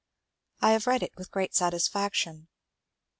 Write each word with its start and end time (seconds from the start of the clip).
I 0.61 0.71
have 0.71 0.87
read 0.87 1.03
it 1.03 1.11
with 1.15 1.29
great 1.29 1.53
satisfaction. 1.53 2.47